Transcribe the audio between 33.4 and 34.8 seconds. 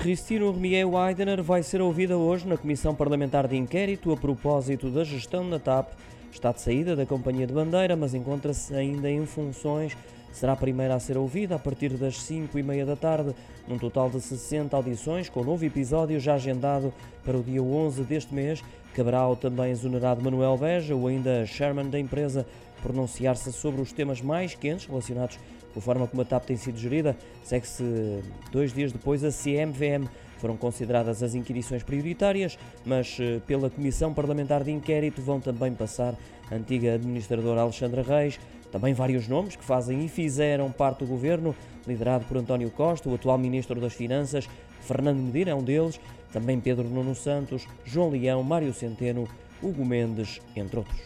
pela Comissão Parlamentar de